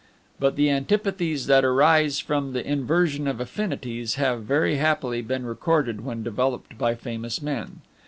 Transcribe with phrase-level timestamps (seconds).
[0.39, 6.03] But the antipathies that arise from the inversion of affinities have, very happily, been recorded
[6.03, 7.81] when developed by famous men.